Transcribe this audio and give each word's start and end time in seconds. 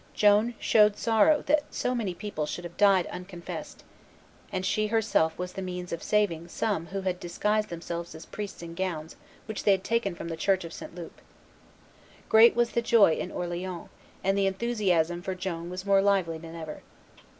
Joan 0.15 0.55
showed 0.57 0.97
sorrow 0.97 1.43
that 1.45 1.71
so 1.71 1.93
many 1.93 2.15
people 2.15 2.47
should 2.47 2.63
have 2.63 2.75
died 2.75 3.05
unconfessed; 3.11 3.83
and 4.51 4.65
she 4.65 4.87
herself 4.87 5.37
was 5.37 5.53
the 5.53 5.61
means 5.61 5.91
of 5.93 6.01
saving 6.01 6.47
some 6.47 6.87
who 6.87 7.01
had 7.01 7.19
disguised 7.19 7.69
themselves 7.69 8.15
as 8.15 8.25
priests 8.25 8.63
in 8.63 8.73
gowns 8.73 9.15
which 9.45 9.63
they 9.63 9.69
had 9.73 9.83
taken 9.83 10.15
from 10.15 10.29
the 10.29 10.35
church 10.35 10.63
of 10.65 10.73
St. 10.73 10.95
Loup. 10.95 11.21
Great 12.29 12.55
was 12.55 12.71
the 12.71 12.81
joy 12.81 13.13
in 13.13 13.29
Orleans, 13.31 13.89
and 14.23 14.35
the 14.35 14.47
enthusiasm 14.47 15.21
for 15.21 15.35
Joan 15.35 15.69
was 15.69 15.85
more 15.85 16.01
lively 16.01 16.39
than 16.39 16.55
ever. 16.55 16.81